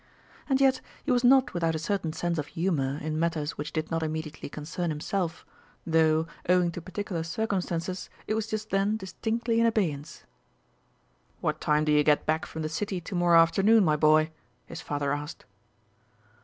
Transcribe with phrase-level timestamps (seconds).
[0.49, 3.91] And yet he was not without a certain sense of humour in matters which did
[3.91, 5.45] not immediately concern himself,
[5.85, 10.23] though, owing to particular circumstances, it was just then distinctly in abeyance.
[11.39, 14.31] "What time do you get back from the City to morrow afternoon, my boy?"
[14.65, 15.45] his father asked.